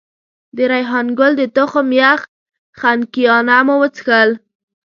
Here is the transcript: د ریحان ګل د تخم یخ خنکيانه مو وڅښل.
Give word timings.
د 0.55 0.57
ریحان 0.71 1.07
ګل 1.19 1.33
د 1.37 1.43
تخم 1.57 1.87
یخ 2.01 2.19
خنکيانه 2.79 3.57
مو 3.65 3.75
وڅښل. 3.81 4.29